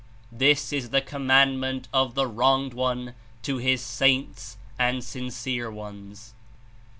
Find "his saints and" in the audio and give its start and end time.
3.59-5.03